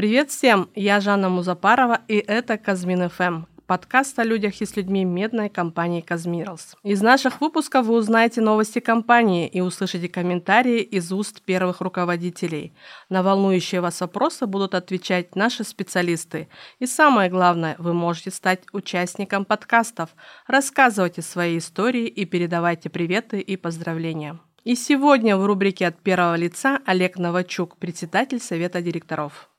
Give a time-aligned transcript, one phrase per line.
[0.00, 5.04] Привет всем, я Жанна Музапарова, и это Казмин ФМ, подкаст о людях и с людьми
[5.04, 6.74] медной компании Казмиралс.
[6.82, 12.72] Из наших выпусков вы узнаете новости компании и услышите комментарии из уст первых руководителей.
[13.10, 16.48] На волнующие вас вопросы будут отвечать наши специалисты.
[16.78, 20.08] И самое главное, вы можете стать участником подкастов.
[20.46, 24.38] Рассказывайте свои истории и передавайте приветы и поздравления.
[24.64, 29.49] И сегодня в рубрике «От первого лица» Олег Новачук, председатель Совета директоров.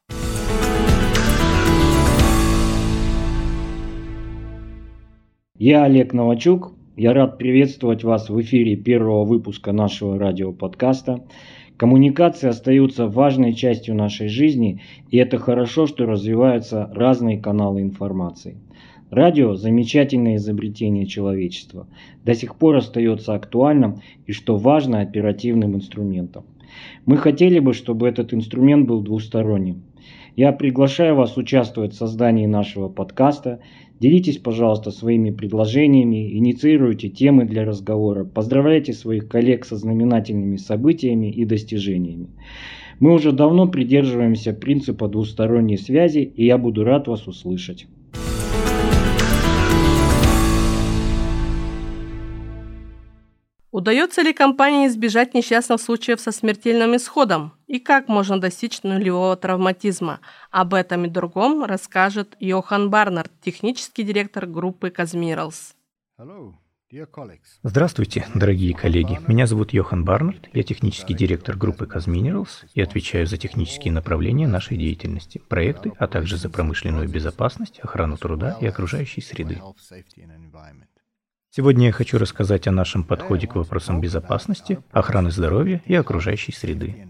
[5.63, 6.73] Я Олег Новачук.
[6.97, 11.23] Я рад приветствовать вас в эфире первого выпуска нашего радиоподкаста.
[11.77, 18.57] Коммуникации остаются важной частью нашей жизни, и это хорошо, что развиваются разные каналы информации.
[19.11, 21.85] Радио– замечательное изобретение человечества,
[22.25, 26.43] до сих пор остается актуальным и, что важно, оперативным инструментом.
[27.05, 29.83] Мы хотели бы, чтобы этот инструмент был двусторонним.
[30.35, 33.59] Я приглашаю вас участвовать в создании нашего подкаста.
[33.99, 41.43] Делитесь, пожалуйста, своими предложениями, инициируйте темы для разговора, поздравляйте своих коллег со знаменательными событиями и
[41.45, 42.29] достижениями.
[42.99, 47.87] Мы уже давно придерживаемся принципа двусторонней связи, и я буду рад вас услышать.
[53.71, 57.53] Удается ли компании избежать несчастных случаев со смертельным исходом?
[57.67, 60.19] И как можно достичь нулевого травматизма?
[60.51, 65.73] Об этом и другом расскажет Йохан Барнард, технический директор группы Казмиралс.
[67.63, 69.17] Здравствуйте, дорогие коллеги.
[69.25, 74.75] Меня зовут Йохан Барнард, я технический директор группы Казминералс и отвечаю за технические направления нашей
[74.75, 79.61] деятельности, проекты, а также за промышленную безопасность, охрану труда и окружающей среды.
[81.53, 87.05] Сегодня я хочу рассказать о нашем подходе к вопросам безопасности, охраны здоровья и окружающей среды.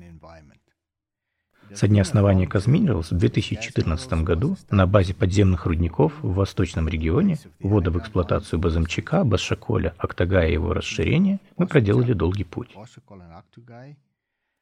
[1.75, 7.91] Со дня основания Казминералс в 2014 году на базе подземных рудников в восточном регионе, ввода
[7.91, 12.75] в эксплуатацию Базамчика, Басшаколя, Актагая и его расширения, мы проделали долгий путь.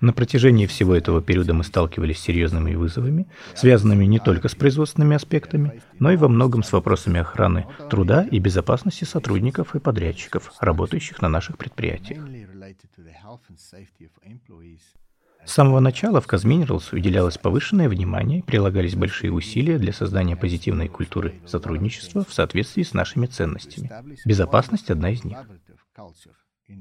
[0.02, 5.18] На протяжении всего этого периода мы сталкивались с серьезными вызовами, связанными не только с производственными
[5.18, 11.22] аспектами, но и во многом с вопросами охраны труда и безопасности сотрудников и подрядчиков, работающих
[11.22, 12.24] на наших предприятиях.
[15.46, 21.42] С самого начала в Казминералс уделялось повышенное внимание, прилагались большие усилия для создания позитивной культуры
[21.46, 23.92] сотрудничества в соответствии с нашими ценностями.
[24.26, 25.38] Безопасность– одна из них.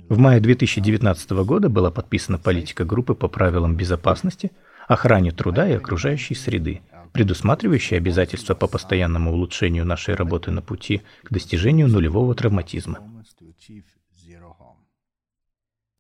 [0.09, 4.53] В мае 2019 года была подписана политика группы по правилам безопасности,
[4.87, 6.83] охране труда и окружающей среды,
[7.13, 12.99] предусматривающая обязательства по постоянному улучшению нашей работы на пути к достижению нулевого травматизма.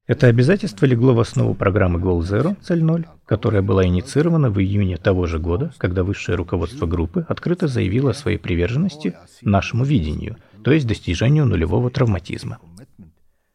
[0.07, 4.97] Это обязательство легло в основу программы Goal Zero, цель 0, которая была инициирована в июне
[4.97, 10.73] того же года, когда высшее руководство группы открыто заявило о своей приверженности нашему видению, то
[10.73, 12.59] есть достижению нулевого травматизма.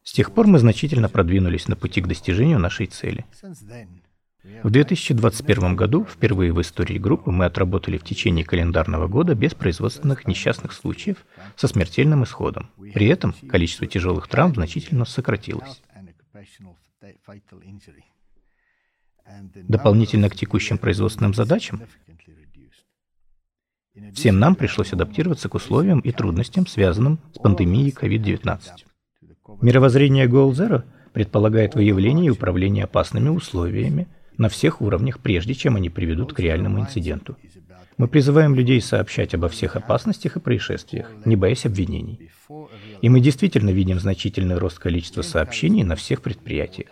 [0.03, 3.25] С тех пор мы значительно продвинулись на пути к достижению нашей цели.
[4.61, 10.27] В 2021 году, впервые в истории группы, мы отработали в течение календарного года без производственных
[10.27, 11.25] несчастных случаев
[11.55, 12.69] со смертельным исходом.
[12.93, 15.81] При этом количество тяжелых травм значительно сократилось.
[19.55, 21.83] Дополнительно к текущим производственным задачам,
[24.13, 28.59] всем нам пришлось адаптироваться к условиям и трудностям, связанным с пандемией COVID-19.
[29.61, 30.83] Мировоззрение Goal Zero
[31.13, 36.79] предполагает выявление и управление опасными условиями на всех уровнях, прежде чем они приведут к реальному
[36.79, 37.37] инциденту.
[37.97, 42.31] Мы призываем людей сообщать обо всех опасностях и происшествиях, не боясь обвинений.
[43.01, 46.89] И мы действительно видим значительный рост количества сообщений на всех предприятиях.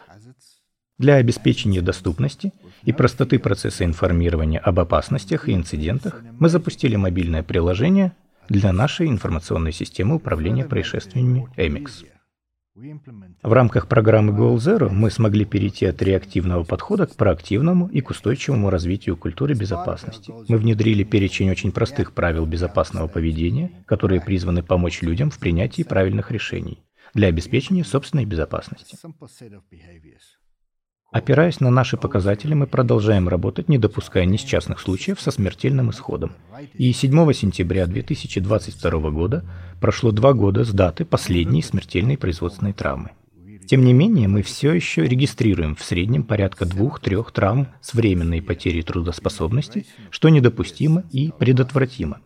[1.00, 8.14] Для обеспечения доступности и простоты процесса информирования об опасностях и инцидентах мы запустили мобильное приложение
[8.50, 12.06] для нашей информационной системы управления происшествиями EMIX.
[12.74, 18.12] В рамках программы Goal Zero мы смогли перейти от реактивного подхода к проактивному и к
[18.12, 20.34] устойчивому развитию культуры безопасности.
[20.48, 26.32] Мы внедрили перечень очень простых правил безопасного поведения, которые призваны помочь людям в принятии правильных
[26.32, 26.82] решений
[27.14, 28.96] для обеспечения собственной безопасности.
[31.12, 36.32] Опираясь на наши показатели, мы продолжаем работать, не допуская несчастных случаев со смертельным исходом.
[36.74, 39.44] И 7 сентября 2022 года
[39.82, 43.12] прошло два года с даты последней смертельной производственной травмы.
[43.68, 48.82] Тем не менее, мы все еще регистрируем в среднем порядка двух-трех травм с временной потерей
[48.82, 52.22] трудоспособности, что недопустимо и предотвратимо.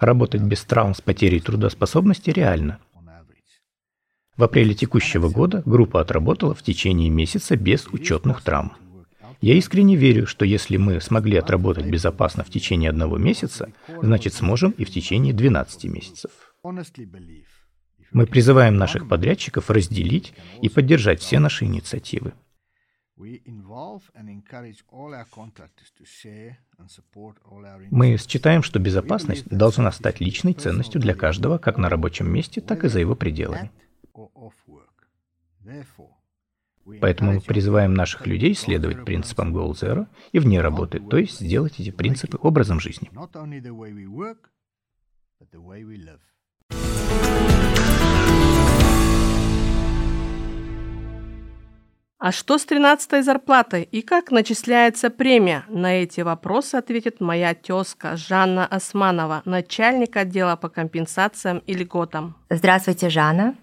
[0.00, 2.78] Работать без травм с потерей трудоспособности реально,
[4.36, 8.72] в апреле текущего года группа отработала в течение месяца без учетных травм.
[9.40, 14.70] Я искренне верю, что если мы смогли отработать безопасно в течение одного месяца, значит сможем
[14.72, 16.30] и в течение 12 месяцев.
[18.12, 20.32] Мы призываем наших подрядчиков разделить
[20.62, 22.32] и поддержать все наши инициативы.
[27.90, 32.84] Мы считаем, что безопасность должна стать личной ценностью для каждого как на рабочем месте, так
[32.84, 33.70] и за его пределами.
[37.00, 41.80] Поэтому мы призываем наших людей следовать принципам Goal Zero и вне работы, то есть сделать
[41.80, 43.10] эти принципы образом жизни.
[52.18, 55.64] А что с 13-й зарплатой и как начисляется премия?
[55.68, 62.36] На эти вопросы ответит моя тезка Жанна Османова, начальник отдела по компенсациям и льготам.
[62.48, 63.56] Здравствуйте, Жанна.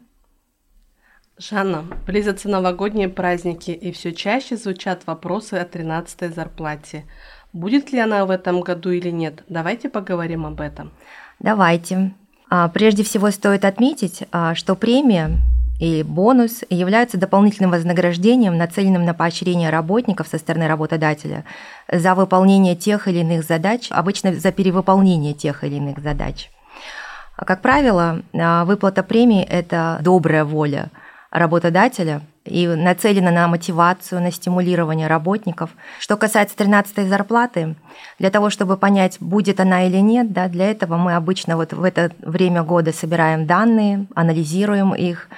[1.41, 7.03] Жанна, близятся новогодние праздники, и все чаще звучат вопросы о 13-й зарплате.
[7.51, 9.43] Будет ли она в этом году или нет?
[9.49, 10.91] Давайте поговорим об этом.
[11.39, 12.13] Давайте.
[12.47, 15.39] А, прежде всего стоит отметить, а, что премия
[15.79, 21.43] и бонус являются дополнительным вознаграждением, нацеленным на поощрение работников со стороны работодателя
[21.91, 26.51] за выполнение тех или иных задач, обычно за перевыполнение тех или иных задач.
[27.35, 30.91] Как правило, а, выплата премии– это добрая воля
[31.31, 35.71] работодателя и нацелена на мотивацию, на стимулирование работников.
[35.99, 37.75] Что касается 13-й зарплаты,
[38.19, 41.83] для того, чтобы понять, будет она или нет, да, для этого мы обычно вот в
[41.83, 45.29] это время года собираем данные, анализируем их,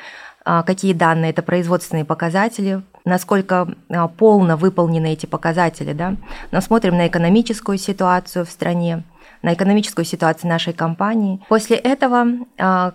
[0.45, 5.93] а, какие данные, это производственные показатели, насколько а, полно выполнены эти показатели.
[5.93, 6.15] Да?
[6.51, 9.03] Но смотрим на экономическую ситуацию в стране,
[9.41, 11.39] на экономическую ситуацию нашей компании.
[11.47, 12.25] После этого
[12.57, 12.93] а,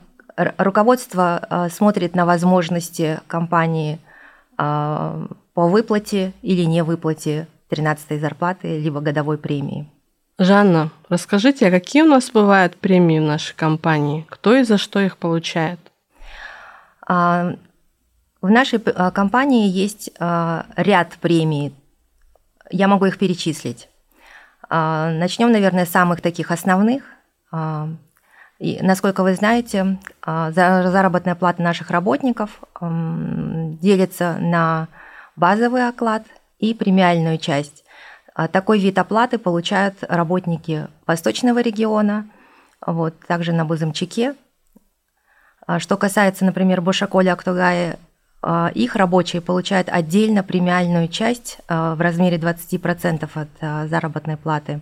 [0.56, 3.99] руководство смотрит на возможности компании
[4.56, 9.90] по выплате или не выплате 13 зарплаты, либо годовой премии.
[10.38, 14.25] Жанна, расскажите, а какие у нас бывают премии в нашей компании?
[14.29, 15.81] Кто и за что их получает?
[17.05, 17.55] А,
[18.40, 21.75] в нашей а, компании есть а, ряд премий.
[22.70, 23.88] Я могу их перечислить.
[24.70, 27.02] Начнем, наверное, с самых таких основных.
[28.58, 34.88] И, насколько вы знаете, заработная плата наших работников делится на
[35.37, 36.25] базовый оклад
[36.58, 37.84] и премиальную часть.
[38.50, 42.28] Такой вид оплаты получают работники Восточного региона,
[42.84, 44.34] вот, также на Бузымчаке
[45.69, 47.99] а что касается, например, Бошаколя Актугая,
[48.40, 54.81] а, их рабочие получают отдельно премиальную часть а, в размере 20% от заработной платы.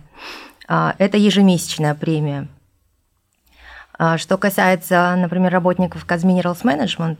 [0.69, 2.49] Это ежемесячная премия.
[3.97, 7.17] Что касается, например, работников Казминералс Management,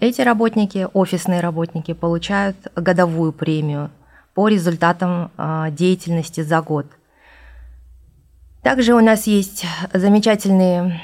[0.00, 3.90] эти работники, офисные работники, получают годовую премию
[4.34, 5.30] по результатам
[5.70, 6.86] деятельности за год.
[8.62, 11.00] Также у нас есть замечательные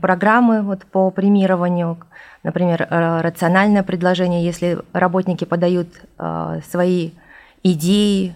[0.00, 1.98] программы вот по премированию,
[2.42, 5.88] например, э, рациональное предложение, если работники подают
[6.68, 7.10] свои
[7.62, 8.34] идеи,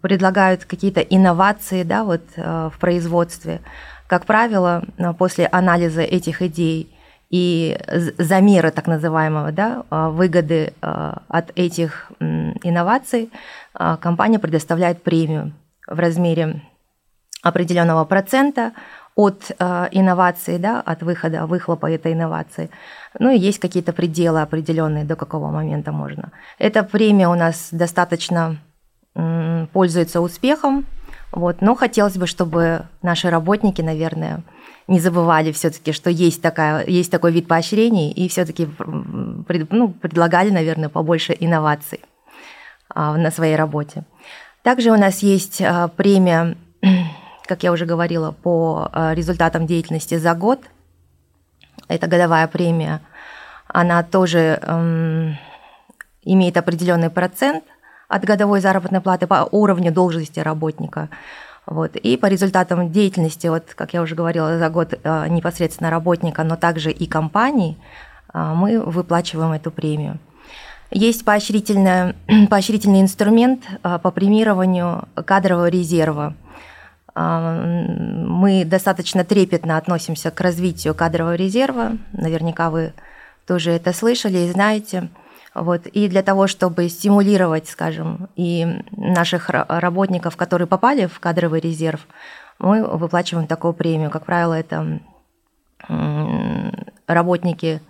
[0.00, 3.60] предлагают какие-то инновации да, вот, в производстве.
[4.06, 4.84] Как правило,
[5.18, 6.94] после анализа этих идей
[7.30, 7.78] и
[8.18, 13.30] замера так называемого да, выгоды от этих инноваций
[14.00, 15.52] компания предоставляет премию
[15.86, 16.62] в размере
[17.42, 18.72] определенного процента
[19.16, 22.68] от э, инновации, да, от выхода, выхлопа этой инновации.
[23.18, 26.32] Ну и есть какие-то пределы определенные, до какого момента можно.
[26.58, 28.56] Эта премия у нас достаточно
[29.72, 30.86] пользуется успехом,
[31.32, 34.42] вот, но хотелось бы, чтобы наши работники, наверное,
[34.86, 40.88] не забывали все-таки, что есть, такая, есть такой вид поощрений, и все-таки ну, предлагали, наверное,
[40.88, 42.00] побольше инноваций
[42.88, 44.04] а, на своей работе.
[44.62, 46.56] Также у нас есть а, премия
[47.46, 50.60] как я уже говорила, по э, результатам деятельности за год.
[51.88, 53.00] Это годовая премия.
[53.66, 55.36] Она тоже эм,
[56.22, 57.64] имеет определенный процент
[58.08, 61.08] от годовой заработной платы по уровню должности работника.
[61.66, 61.96] Вот.
[61.96, 66.56] И по результатам деятельности, вот, как я уже говорила, за год э, непосредственно работника, но
[66.56, 67.78] также и компании,
[68.32, 70.18] э, мы выплачиваем эту премию.
[70.90, 72.14] Есть поощрительный,
[72.50, 76.34] поощрительный инструмент э, по премированию кадрового резерва–
[77.16, 81.92] мы достаточно трепетно относимся к развитию кадрового резерва.
[82.12, 82.92] Наверняка вы
[83.46, 85.08] тоже это слышали и знаете.
[85.54, 85.86] Вот.
[85.86, 92.06] И для того, чтобы стимулировать, скажем, и наших работников, которые попали в кадровый резерв,
[92.58, 94.10] мы выплачиваем такую премию.
[94.10, 95.00] Как правило, это
[97.06, 97.80] работники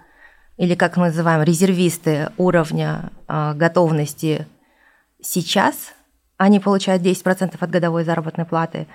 [0.56, 4.46] или как мы называем резервисты уровня э, готовности
[5.20, 5.94] сейчас,
[6.36, 8.86] они получают 10% от годовой заработной платы,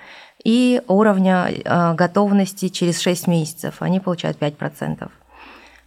[0.42, 5.10] и уровня э, готовности через 6 месяцев они получают 5%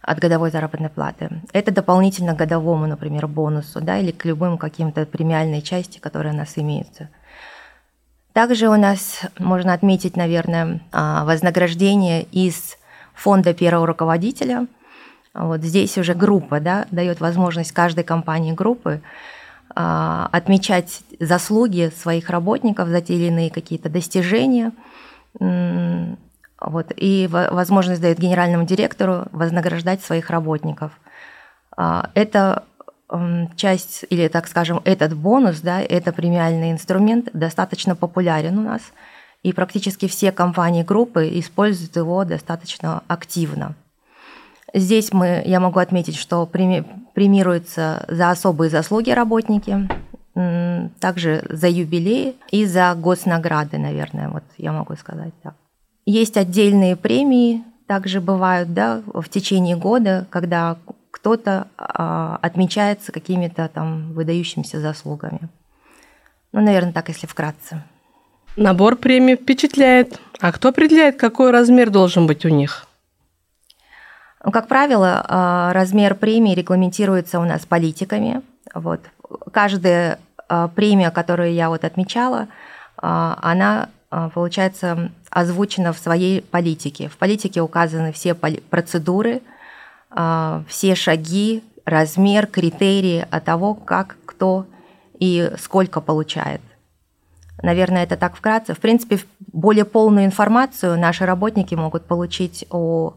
[0.06, 1.30] от годовой заработной платы.
[1.52, 6.36] Это дополнительно к годовому, например, бонусу, да, или к любым каким-то премиальной части, которые у
[6.36, 7.08] нас имеются.
[8.32, 12.76] Также у нас можно отметить, наверное, а, вознаграждение из
[13.14, 14.66] фонда первого руководителя.
[15.32, 19.02] Вот здесь уже группа да, дает возможность каждой компании группы
[19.74, 24.72] а, отмечать заслуги своих работников за те или иные какие-то достижения.
[26.66, 30.92] Вот, и возможность дает генеральному директору вознаграждать своих работников.
[31.76, 32.64] А, это
[33.56, 38.80] часть, или, так скажем, этот бонус, да, это премиальный инструмент, достаточно популярен у нас,
[39.42, 43.74] и практически все компании группы используют его достаточно активно.
[44.72, 49.88] Здесь мы, я могу отметить, что премируются за особые заслуги работники,
[50.98, 55.54] также за юбилеи и за госнаграды, наверное, вот я могу сказать так.
[56.06, 60.76] Есть отдельные премии, также бывают да, в течение года, когда
[61.10, 65.48] кто-то а, отмечается какими-то там выдающимися заслугами.
[66.52, 67.82] Ну, наверное, так, если вкратце.
[68.56, 70.20] Набор премий впечатляет.
[70.40, 72.86] А кто определяет, какой размер должен быть у них?
[74.44, 78.42] Ну, как правило, а, размер премии регламентируется у нас политиками.
[78.74, 79.00] Вот.
[79.52, 80.18] Каждая
[80.48, 82.48] а, премия, которую я вот отмечала,
[82.96, 87.08] она, получается, озвучена в своей политике.
[87.08, 89.42] В политике указаны все процедуры–
[90.14, 94.66] а, все шаги, размер, критерии от того, как кто
[95.18, 96.60] и сколько получает.
[97.62, 98.74] Наверное, это так вкратце.
[98.74, 99.18] В принципе,
[99.52, 103.12] более полную информацию наши работники могут получить у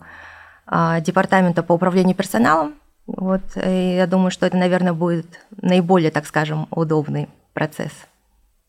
[0.66, 2.74] а, Департамента по управлению персоналом.
[3.06, 5.28] Вот, и я думаю, что это, наверное, будет
[5.62, 7.92] наиболее, так скажем, удобный процесс.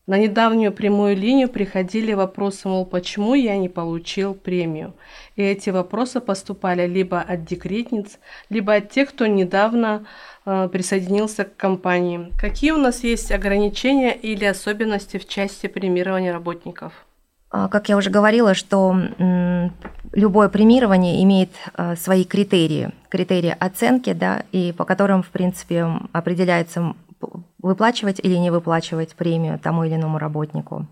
[0.09, 4.95] На недавнюю прямую линию приходили вопросы, мол, почему я не получил премию.
[5.35, 8.17] И эти вопросы поступали либо от декретниц,
[8.49, 10.07] либо от тех, кто недавно
[10.47, 12.33] э, присоединился к компании.
[12.41, 16.91] Какие у нас есть ограничения или особенности в части премирования работников?
[17.51, 18.95] А, как я уже говорила, что
[20.11, 26.95] любое премирование имеет э, свои критерии, критерии оценки, да, и по которым, в принципе, определяется
[27.61, 30.87] выплачивать или не выплачивать премию тому или иному работнику.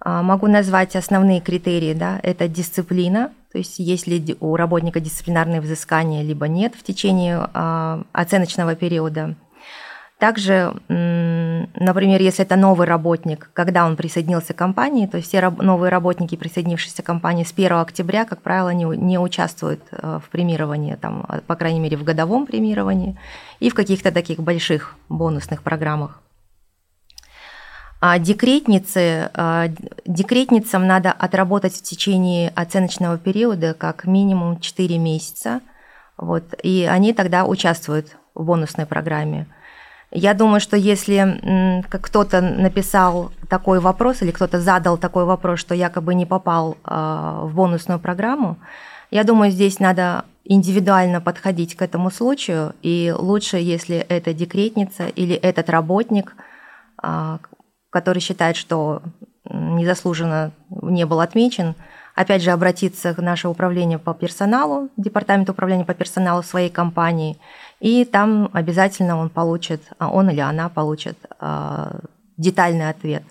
[0.00, 1.94] А, могу назвать основные критерии.
[1.94, 2.20] Да?
[2.22, 8.04] Это дисциплина, то есть есть ли у работника дисциплинарные взыскания, либо нет в течение а,
[8.12, 9.36] оценочного периода–
[10.20, 16.36] также, например, если это новый работник, когда он присоединился к компании, то все новые работники,
[16.36, 21.24] присоединившиеся к компании с 1 октября, как правило, не, не участвуют э, в премировании, там,
[21.26, 23.18] а, по крайней мере, в годовом премировании
[23.60, 26.20] и в каких-то таких больших бонусных программах.
[28.02, 29.68] А декретницы, а,
[30.04, 35.62] декретницам надо отработать в течение оценочного периода как минимум 4 месяца,
[36.18, 39.46] вот, и они тогда участвуют в бонусной программе–
[40.12, 46.14] я думаю, что если кто-то написал такой вопрос или кто-то задал такой вопрос, что якобы
[46.14, 48.56] не попал а, в бонусную программу,
[49.10, 55.34] я думаю, здесь надо индивидуально подходить к этому случаю, и лучше, если это декретница или
[55.34, 56.34] этот работник,
[57.00, 57.38] а,
[57.90, 59.02] который считает, что
[59.48, 60.50] незаслуженно
[60.82, 61.76] не был отмечен,
[62.16, 67.38] опять же обратиться в наше управление по персоналу, департамент управления по персоналу своей компании–
[67.80, 72.00] и там обязательно он получит, а он или она получит а,
[72.36, 73.24] детальный ответ.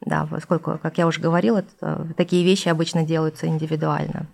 [0.00, 1.64] Да, поскольку, как я уже говорила,
[2.16, 4.26] такие вещи обычно делаются индивидуально.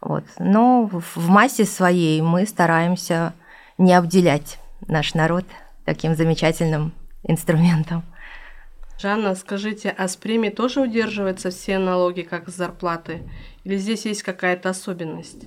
[0.00, 0.24] Вот.
[0.38, 3.32] Но в массе своей мы стараемся
[3.76, 5.44] не обделять наш народ
[5.84, 6.92] таким замечательным
[7.24, 8.04] инструментом.
[9.00, 13.22] Жанна, скажите, а с премии тоже удерживаются все налоги, как с зарплаты?
[13.64, 15.44] Или здесь есть какая-то особенность?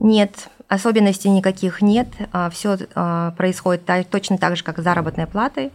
[0.00, 2.06] Нет, особенностей никаких нет.
[2.32, 5.72] А, все а, происходит точно так же, как с заработной платой.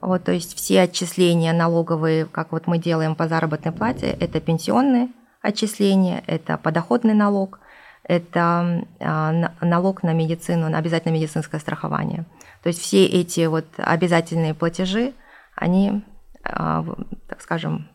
[0.00, 5.08] Вот, то есть все отчисления налоговые, как вот мы делаем по заработной плате, это пенсионные
[5.42, 7.58] отчисления, это подоходный налог,
[8.04, 12.24] это а, налог на медицину, на обязательное медицинское страхование.
[12.62, 15.12] То есть все эти вот обязательные платежи,
[15.54, 16.02] они
[16.42, 17.88] так скажем,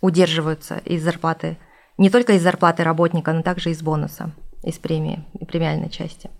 [0.00, 1.56] удерживаются из зарплаты,
[1.96, 4.32] не только из зарплаты работника, но также из бонуса,
[4.64, 6.30] из премии и премиальной части.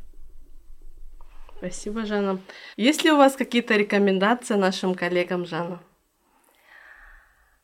[1.58, 2.40] Спасибо, Жанна.
[2.76, 5.80] Есть ли у вас какие-то рекомендации нашим коллегам, Жанна?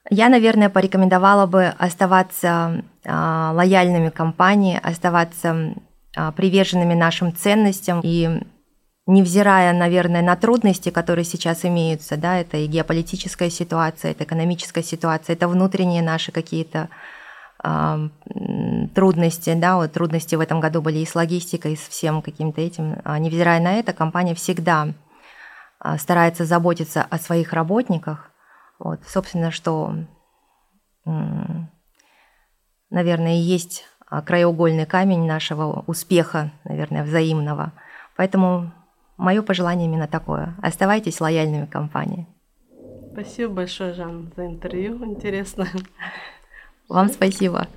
[0.09, 5.75] Я, наверное, порекомендовала бы оставаться э, лояльными компании, оставаться
[6.17, 8.43] а, приверженными нашим ценностям и
[9.07, 15.35] невзирая, наверное, на трудности, которые сейчас имеются, да, это и геополитическая ситуация, это экономическая ситуация,
[15.35, 17.20] это внутренние наши какие-то э,
[18.95, 22.61] трудности, да, вот трудности в этом году были и с логистикой, и с всем каким-то
[22.61, 22.97] этим.
[23.05, 24.89] А невзирая на это, компания всегда
[25.85, 28.31] э, старается заботиться о своих работниках.
[28.79, 29.95] Вот, собственно, что,
[32.89, 37.73] наверное, и есть краеугольный камень нашего успеха, наверное, взаимного.
[38.17, 38.73] Поэтому
[39.21, 40.55] Мое пожелание именно такое.
[40.63, 42.27] Оставайтесь лояльными компании.
[43.13, 45.05] Спасибо большое, Жан, за интервью.
[45.05, 45.67] Интересно.
[46.91, 47.69] Вам спасибо.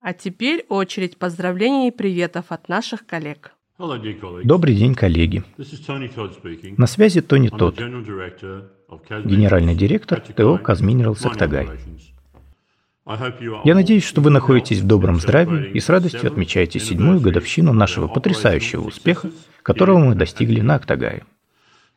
[0.00, 3.52] А теперь очередь поздравлений и приветов от наших коллег.
[4.44, 5.42] Добрый день, коллеги.
[6.76, 7.80] На связи Тони Тодд,
[9.24, 11.68] генеральный директор ТО «Казминерал Сактагай».
[13.64, 18.06] Я надеюсь, что вы находитесь в добром здравии и с радостью отмечаете седьмую годовщину нашего
[18.06, 21.24] потрясающего успеха, которого мы достигли на Актагае.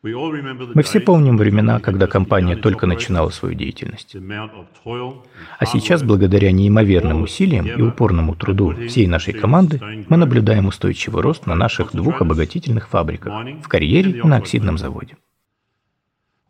[0.03, 4.15] Мы все помним времена, когда компания только начинала свою деятельность.
[4.15, 9.79] А сейчас, благодаря неимоверным усилиям и упорному труду всей нашей команды,
[10.09, 15.17] мы наблюдаем устойчивый рост на наших двух обогатительных фабриках в карьере и на оксидном заводе.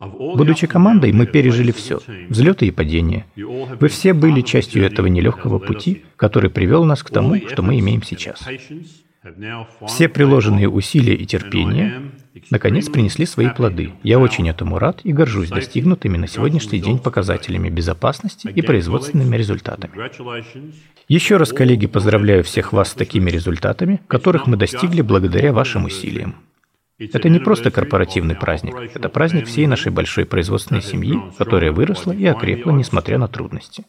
[0.00, 3.26] Будучи командой, мы пережили все– взлеты и падения.
[3.36, 8.02] Вы все были частью этого нелегкого пути, который привел нас к тому, что мы имеем
[8.02, 8.42] сейчас.
[9.86, 12.10] Все приложенные усилия и терпение
[12.50, 13.92] наконец принесли свои плоды.
[14.02, 19.92] Я очень этому рад и горжусь достигнутыми на сегодняшний день показателями безопасности и производственными результатами.
[21.08, 26.36] Еще раз, коллеги, поздравляю всех вас с такими результатами, которых мы достигли благодаря вашим усилиям.
[26.98, 32.24] Это не просто корпоративный праздник, это праздник всей нашей большой производственной семьи, которая выросла и
[32.26, 33.84] окрепла, несмотря на трудности.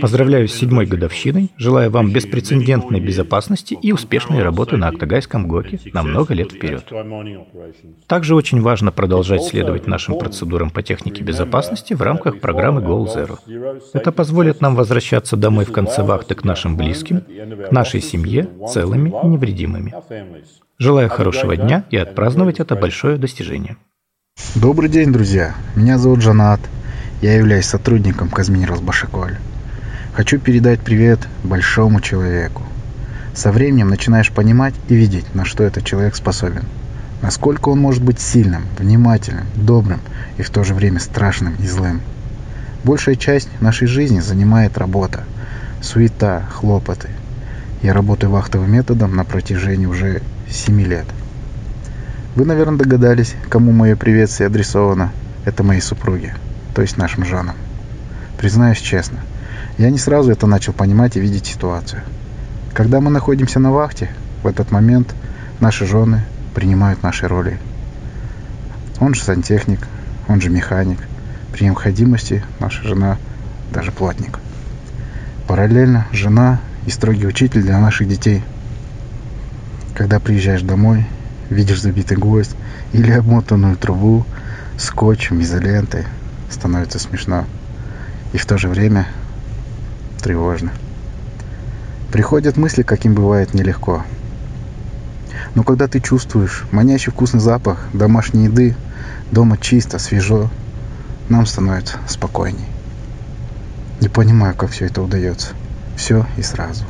[0.00, 6.02] Поздравляю с седьмой годовщиной, желаю вам беспрецедентной безопасности и успешной работы на Актагайском ГОКе на
[6.02, 6.90] много лет вперед.
[8.06, 13.38] Также очень важно продолжать следовать нашим процедурам по технике безопасности в рамках программы Goal Zero.
[13.92, 19.10] Это позволит нам возвращаться домой в конце вахты к нашим близким, к нашей семье целыми
[19.22, 19.92] и невредимыми.
[20.78, 23.76] Желаю хорошего дня и отпраздновать это большое достижение.
[24.54, 25.54] Добрый день, друзья.
[25.74, 26.60] Меня зовут Жанат.
[27.20, 29.36] Я являюсь сотрудником Казминерас Башаколь.
[30.16, 32.62] Хочу передать привет большому человеку.
[33.34, 36.62] Со временем начинаешь понимать и видеть, на что этот человек способен.
[37.20, 40.00] Насколько он может быть сильным, внимательным, добрым
[40.38, 42.00] и в то же время страшным и злым.
[42.82, 45.24] Большая часть нашей жизни занимает работа,
[45.82, 47.10] суета, хлопоты.
[47.82, 51.04] Я работаю вахтовым методом на протяжении уже 7 лет.
[52.36, 55.12] Вы, наверное, догадались, кому мое приветствие адресовано.
[55.44, 56.34] Это моей супруге,
[56.74, 57.56] то есть нашим женам.
[58.38, 59.20] Признаюсь честно,
[59.78, 62.02] я не сразу это начал понимать и видеть ситуацию.
[62.72, 64.10] Когда мы находимся на вахте,
[64.42, 65.14] в этот момент
[65.60, 66.22] наши жены
[66.54, 67.58] принимают наши роли.
[69.00, 69.80] Он же сантехник,
[70.28, 70.98] он же механик.
[71.52, 73.18] При необходимости наша жена
[73.72, 74.38] даже плотник.
[75.46, 78.42] Параллельно жена и строгий учитель для наших детей–
[79.96, 81.06] когда приезжаешь домой,
[81.48, 82.54] видишь забитый гвоздь
[82.92, 84.26] или обмотанную трубу
[84.76, 86.04] скотчем, изолентой,
[86.50, 87.46] становится смешно.
[88.34, 89.06] И в то же время
[90.26, 90.72] тревожно.
[92.10, 94.02] Приходят мысли, каким бывает нелегко.
[95.54, 98.74] Но когда ты чувствуешь манящий вкусный запах домашней еды,
[99.30, 100.50] дома чисто, свежо,
[101.28, 102.66] нам становится спокойней.
[104.00, 105.54] Не понимаю, как все это удается.
[105.96, 106.84] Все и сразу.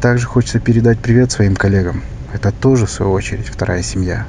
[0.00, 2.02] Также хочется передать привет своим коллегам.
[2.32, 4.26] Это тоже, в свою очередь, вторая семья.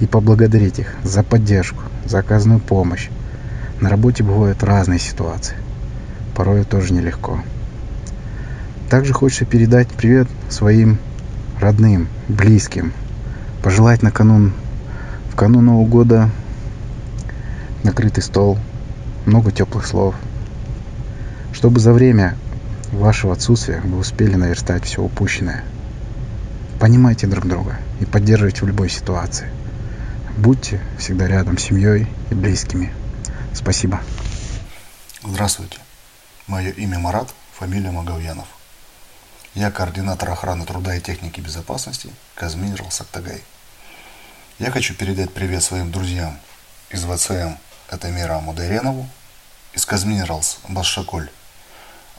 [0.00, 3.08] И поблагодарить их за поддержку, за оказанную помощь.
[3.80, 5.61] На работе бывают разные ситуации.
[6.34, 7.40] Порой тоже нелегко.
[8.88, 10.98] Также хочется передать привет своим
[11.60, 12.92] родным, близким.
[13.62, 14.52] Пожелать на канун,
[15.30, 16.30] в канун Нового года
[17.82, 18.58] накрытый стол,
[19.26, 20.14] много теплых слов.
[21.52, 22.36] Чтобы за время
[22.92, 25.64] вашего отсутствия вы успели наверстать все упущенное.
[26.80, 29.46] Понимайте друг друга и поддерживайте в любой ситуации.
[30.36, 32.92] Будьте всегда рядом с семьей и близкими.
[33.54, 34.00] Спасибо.
[35.24, 35.78] Здравствуйте.
[36.46, 38.48] Мое имя Марат, фамилия Магавьянов.
[39.54, 43.42] Я координатор охраны труда и техники безопасности Казминерал Сактагай.
[44.58, 46.38] Я хочу передать привет своим друзьям
[46.90, 47.54] из ВЦМ
[47.90, 48.42] это Мира
[49.74, 51.28] из Казминералс Басшаколь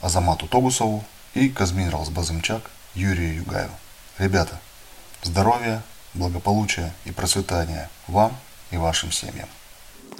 [0.00, 3.74] Азамату Тогусову и Казминралс Базымчак Юрию Югаеву.
[4.18, 4.60] Ребята,
[5.22, 5.82] здоровья,
[6.14, 8.36] благополучия и процветания вам
[8.70, 9.48] и вашим семьям.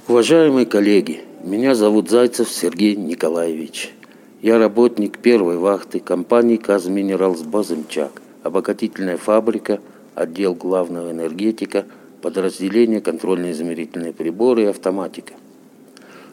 [0.07, 3.93] Уважаемые коллеги, Меня зовут Зайцев Сергей Николаевич.
[4.41, 9.79] Я работник первой вахты компании «Казминералс Базымчак», обогатительная фабрика,
[10.15, 11.85] отдел главного энергетика,
[12.23, 15.33] подразделение контрольно-измерительные приборы и автоматика.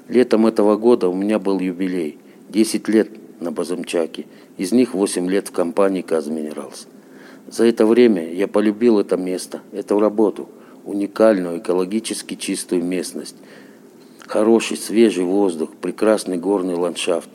[0.09, 2.16] Летом этого года у меня был юбилей–
[2.48, 4.25] 10 лет на Базымчаке,
[4.57, 6.87] из них 8 лет в компании «Казминералс».
[7.48, 10.48] За это время я полюбил это место, эту работу,
[10.87, 13.37] уникальную экологически чистую местность–
[14.26, 17.28] Хороший свежий воздух, прекрасный горный ландшафт.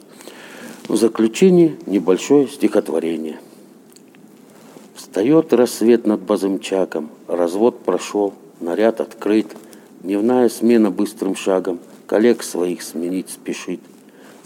[0.87, 3.39] В заключение небольшое стихотворение.
[4.95, 9.47] Встает рассвет над Базымчаком, развод прошел, наряд открыт,
[10.01, 13.81] дневная смена быстрым шагом, коллег своих сменить спешит.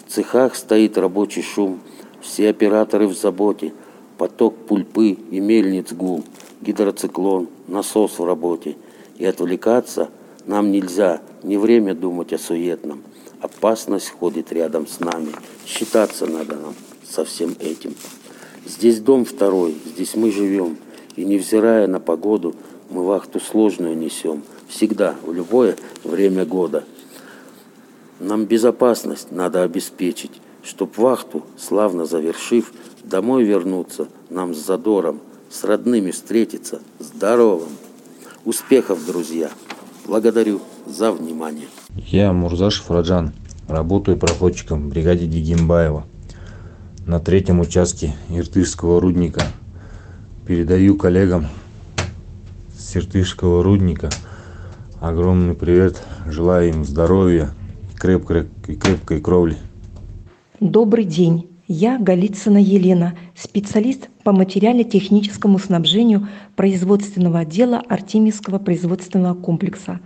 [0.05, 1.79] В цехах стоит рабочий шум,
[2.21, 3.71] все операторы в заботе,
[4.17, 6.23] поток пульпы и мельниц гул,
[6.61, 8.75] гидроциклон, насос в работе.
[9.17, 10.09] И отвлекаться
[10.45, 13.03] нам нельзя– не время думать о суетном.
[13.41, 15.31] Опасность ходит рядом с нами.
[15.65, 16.75] Считаться надо нам
[17.07, 17.95] со всем этим.
[18.65, 20.77] Здесь дом второй, здесь мы живем.
[21.15, 22.55] И невзирая на погоду,
[22.89, 24.43] мы вахту сложную несем.
[24.67, 26.83] Всегда, в любое время года.
[28.19, 30.31] Нам безопасность надо обеспечить,
[30.63, 32.71] чтоб вахту, славно завершив,
[33.03, 37.69] домой вернуться нам с задором, с родными встретиться, здоровым.
[38.45, 39.49] Успехов, друзья!
[40.05, 41.67] Благодарю за внимание.
[41.95, 43.33] Я Мурзашев Раджан.
[43.67, 46.05] Работаю проходчиком в бригаде Дигимбаева
[47.05, 49.43] на третьем участке Иртышского рудника.
[50.45, 51.47] Передаю коллегам
[52.77, 54.09] с Иртышского рудника
[55.01, 56.01] огромный привет.
[56.27, 57.49] Желаю им здоровья
[57.93, 59.57] и крепкой, и крепкой кровли.
[60.59, 61.47] Добрый день.
[61.67, 70.01] Я Голицына Елена, специалист по материально-техническому снабжению производственного отдела Артемьевского производственного комплекса.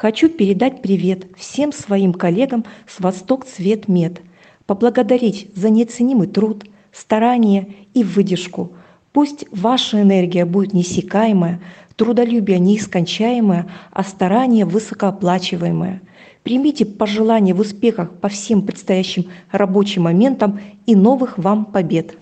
[0.00, 4.20] Хочу передать привет всем своим коллегам с Восток Цвет Мед,
[4.64, 8.74] поблагодарить за неоценимый труд, старание и выдержку.
[9.12, 11.60] Пусть ваша энергия будет неиссякаемая,
[11.96, 16.00] трудолюбие неискончаемое, а старание высокооплачиваемое.
[16.44, 22.16] Примите пожелания в успехах по всем предстоящим рабочим моментам и новых вам побед.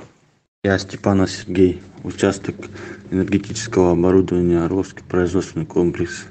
[0.65, 2.57] Я Степанов Сергей, участок
[3.11, 6.25] энергетического оборудования Орловский производственный комплекс.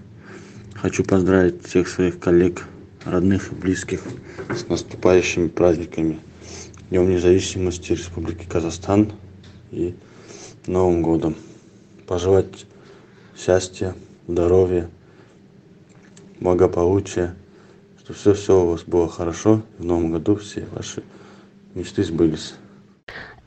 [0.85, 2.67] Хочу поздравить всех своих коллег,
[3.05, 4.03] родных и близких
[4.55, 6.19] с наступающими праздниками.
[6.91, 9.11] Днем независимости Республики Казахстан
[9.71, 9.95] и
[10.67, 11.35] Новым годом.
[12.05, 12.67] Пожелать
[13.35, 13.95] счастья,
[14.27, 14.87] здоровья,
[16.39, 17.33] благополучия,
[18.03, 21.01] чтобы все-все у вас было хорошо, в новом году все ваши
[21.73, 22.53] мечты сбылись.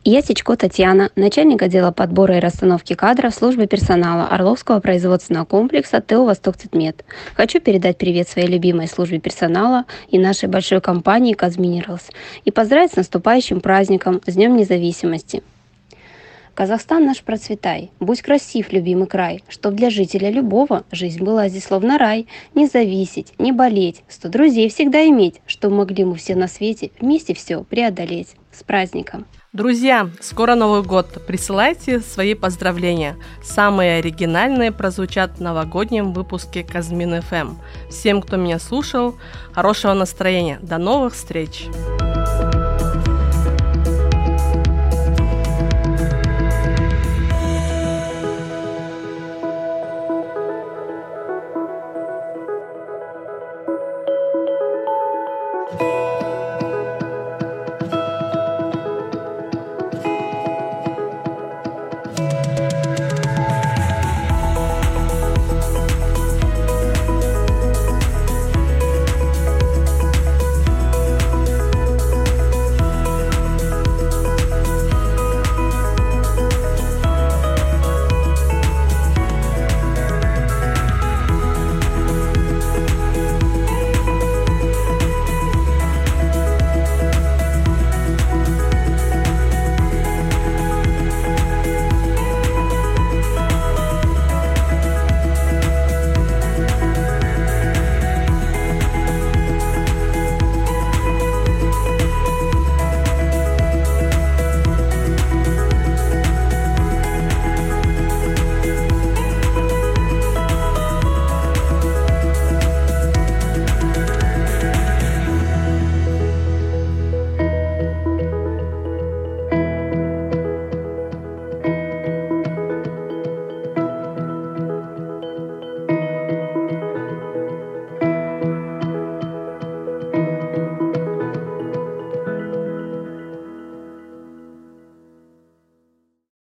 [0.04, 6.24] Я Сечко Татьяна, начальник отдела подбора и расстановки кадров службы персонала Орловского производственного комплекса ТО
[6.24, 7.04] «Восток Цитмет».
[7.34, 12.11] Хочу передать привет своей любимой службе персонала и нашей большой компании «Казминералс»
[12.44, 15.42] и поздравить с наступающим праздником, с Днем независимости.
[16.54, 21.98] Казахстан наш процветай, будь красив, любимый край, чтоб для жителя любого жизнь была здесь словно
[21.98, 26.92] рай, не зависеть, не болеть, сто друзей всегда иметь, чтоб могли мы все на свете
[27.00, 28.37] вместе все преодолеть.
[28.52, 29.26] С праздником!
[29.54, 31.24] Друзья, скоро Новый год.
[31.26, 33.16] Присылайте свои поздравления.
[33.42, 37.54] Самые оригинальные прозвучат в новогоднем выпуске Казмин ФМ.
[37.88, 39.16] Всем, кто меня слушал,
[39.52, 40.58] хорошего настроения.
[40.61, 41.64] До новых встреч!